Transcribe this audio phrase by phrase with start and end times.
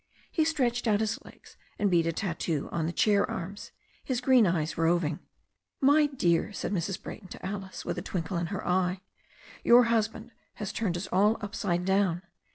[0.31, 3.71] He stretched out his legs, and beat a tattoo on the chair arms,
[4.03, 5.19] his green eyes roving.
[5.79, 6.99] "My dear," said Mrs.
[6.99, 9.01] Brayton to Alice, with a twinkle in her eye,
[9.63, 12.23] "your husband has turned us all upside down.